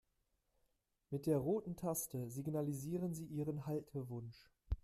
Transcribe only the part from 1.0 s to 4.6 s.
Mit der roten Taste signalisieren Sie Ihren Haltewunsch.